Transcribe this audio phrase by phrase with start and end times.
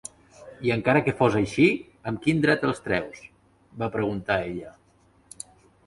[0.67, 1.67] "I encara que fos així,
[2.13, 3.23] amb quin dret els treus?"
[3.83, 4.77] va preguntar ella.